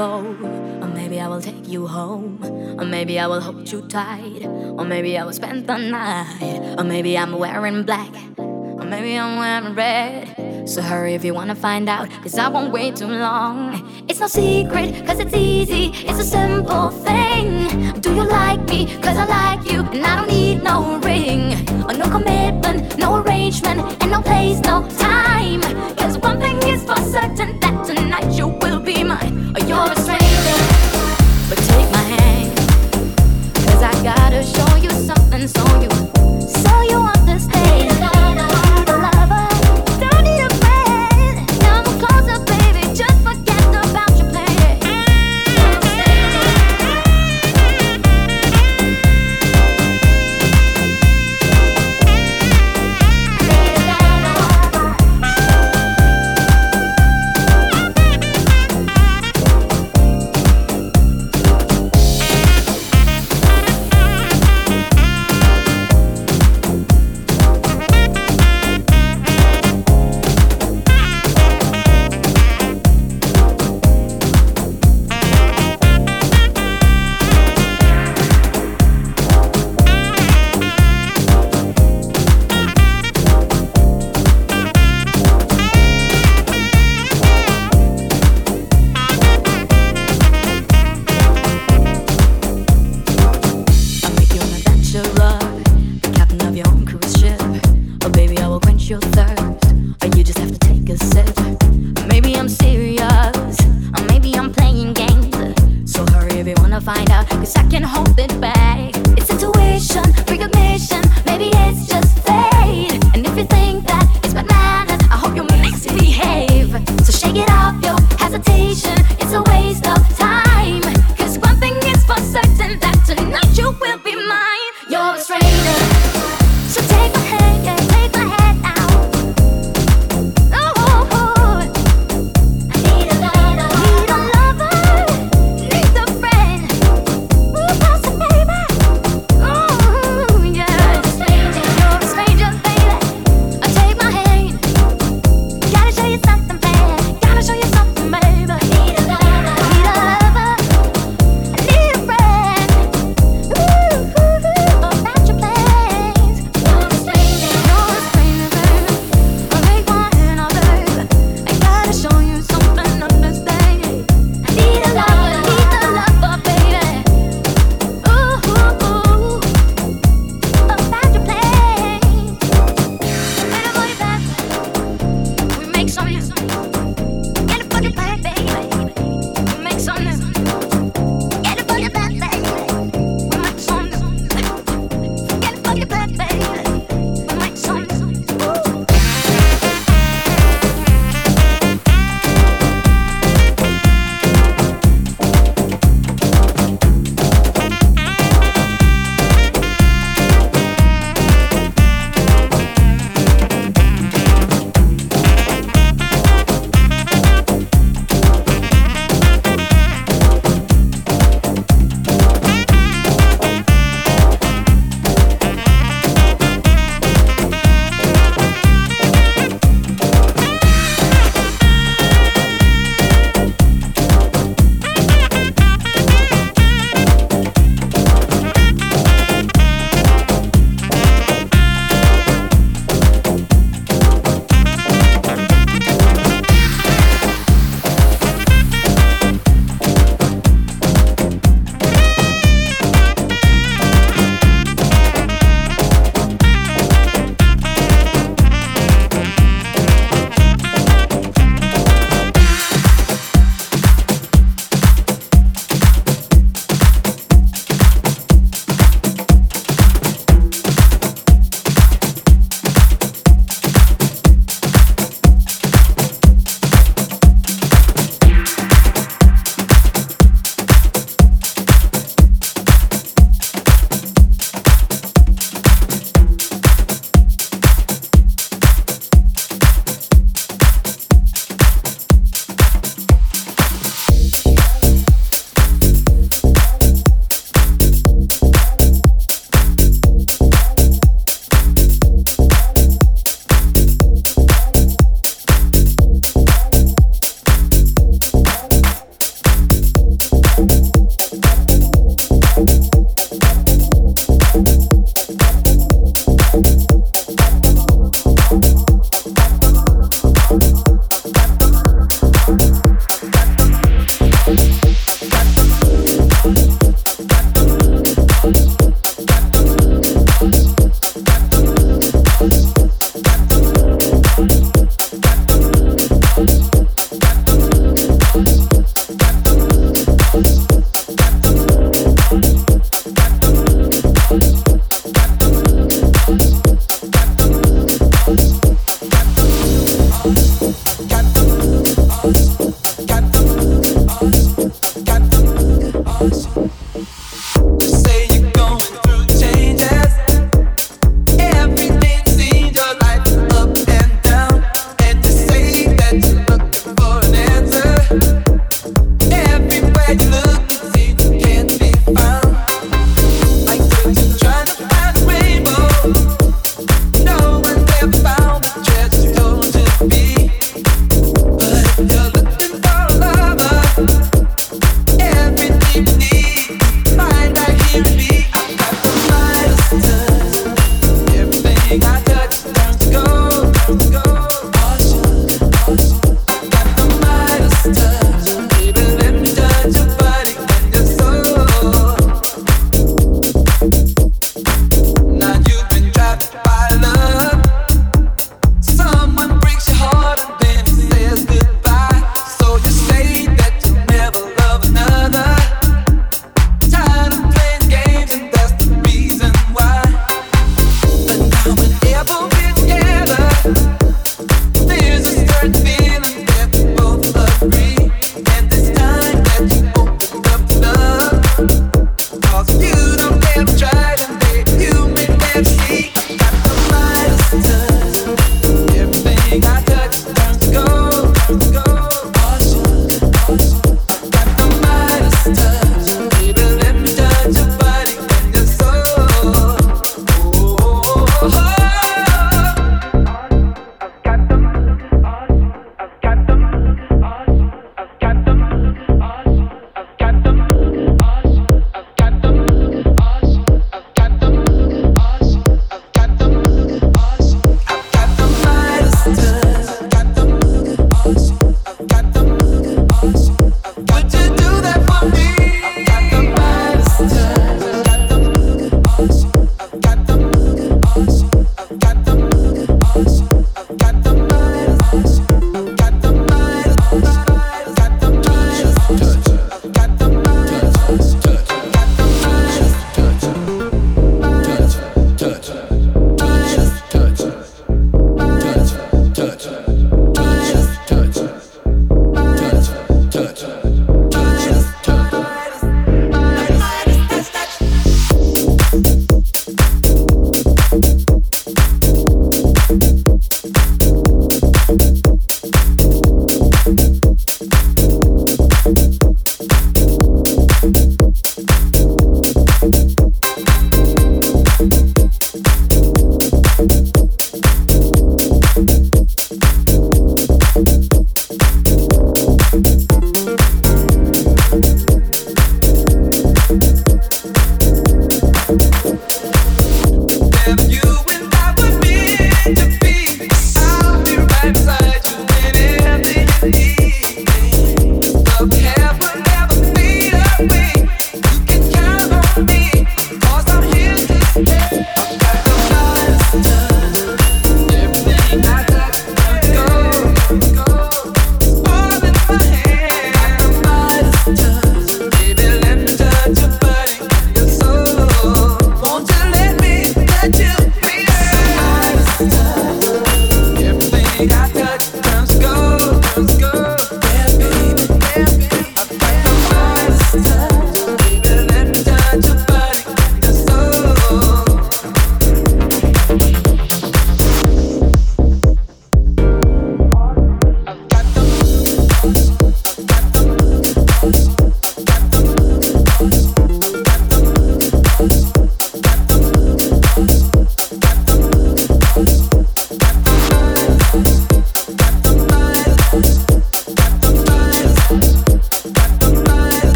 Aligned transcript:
Or 0.00 0.88
maybe 0.94 1.20
I 1.20 1.28
will 1.28 1.42
take 1.42 1.68
you 1.68 1.86
home. 1.86 2.42
Or 2.78 2.86
maybe 2.86 3.18
I 3.18 3.26
will 3.26 3.40
hold 3.40 3.70
you 3.70 3.82
tight. 3.82 4.46
Or 4.46 4.84
maybe 4.84 5.18
I 5.18 5.24
will 5.24 5.34
spend 5.34 5.66
the 5.66 5.76
night. 5.76 6.78
Or 6.78 6.84
maybe 6.84 7.18
I'm 7.18 7.38
wearing 7.38 7.82
black. 7.82 8.14
Or 8.38 8.84
maybe 8.84 9.18
I'm 9.18 9.38
wearing 9.38 9.74
red. 9.74 10.68
So 10.68 10.80
hurry 10.80 11.14
if 11.14 11.22
you 11.24 11.34
wanna 11.34 11.54
find 11.54 11.88
out, 11.88 12.08
cause 12.22 12.38
I 12.38 12.48
won't 12.48 12.72
wait 12.72 12.96
too 12.96 13.08
long. 13.08 14.04
It's 14.08 14.20
no 14.20 14.26
secret, 14.26 15.04
cause 15.06 15.18
it's 15.18 15.34
easy, 15.34 15.90
it's 16.06 16.20
a 16.20 16.24
simple 16.24 16.90
thing. 16.90 18.00
Do 18.00 18.14
you 18.14 18.24
like 18.24 18.62
me? 18.68 18.86
Cause 19.02 19.16
I 19.16 19.26
like 19.26 19.70
you, 19.70 19.80
and 19.80 20.04
I 20.04 20.16
don't 20.16 20.28
need 20.28 20.62
no 20.62 20.98
ring. 21.00 21.52
Or 21.84 21.92
no 21.92 22.08
commitment, 22.08 22.96
no 22.98 23.16
arrangement, 23.16 23.80
and 24.00 24.10
no 24.10 24.22
place, 24.22 24.60
no 24.60 24.86
time. 24.98 25.62
Cause 25.96 26.18
one 26.18 26.38
thing 26.38 26.58
is 26.62 26.84
for 26.84 26.96
certain 26.96 27.58
that 27.60 27.84
tonight 27.84 27.99
be 28.94 29.04
mine. 29.04 29.52
Or 29.54 29.60
you're 29.66 29.92
a 29.92 29.96
stranger. 29.96 30.58
But 31.48 31.58
take 31.70 31.90
my 31.92 32.04
hand, 32.14 32.56
cause 33.66 33.82
I 33.82 33.92
gotta 34.02 34.42
show 34.42 34.76
you 34.76 34.90
something 34.90 35.46
so 35.46 35.64
you, 35.82 35.90
so 36.48 36.79